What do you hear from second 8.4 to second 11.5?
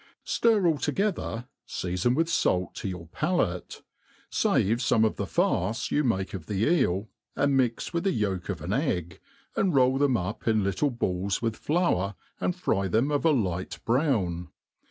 of an egg, and roll them up in little balls